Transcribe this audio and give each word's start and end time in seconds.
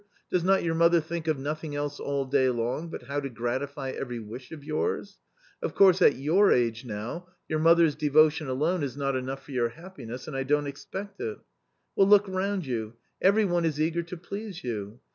Does 0.31 0.43
not 0.43 0.63
your 0.63 0.73
mother 0.73 0.99
think 0.99 1.27
of 1.27 1.37
nothing_.elsfi.3lL, 1.37 2.31
day 2.31 2.49
long 2.49 2.89
but 2.89 3.03
how" 3.03 3.19
to 3.19 3.29
gratif^every_wish 3.29 4.51
of 4.51 4.63
yours? 4.63 5.19
Of 5.61 5.75
course, 5.75 6.01
at 6.01 6.15
your 6.15 6.51
age 6.51 6.83
now, 6.85 7.27
your 7.47 7.59
mother's 7.59 7.93
devotion 7.93 8.47
alone 8.47 8.81
is 8.81 8.97
not 8.97 9.15
enough 9.15 9.43
for 9.43 9.51
your 9.51 9.69
happiness: 9.69 10.27
and 10.27 10.35
I 10.35 10.41
don't 10.41 10.65
expect 10.65 11.19
it. 11.21 11.37
Well, 11.95 12.07
* 12.07 12.07
look 12.09 12.27
round 12.27 12.65
you; 12.65 12.93
every 13.21 13.45
one 13.45 13.63
is 13.63 13.79
eager 13.79 14.01
to 14.01 14.17
please 14.17 14.63
you. 14.63 15.01